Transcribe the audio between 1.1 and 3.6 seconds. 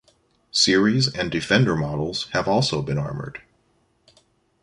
and Defender models have also been armoured.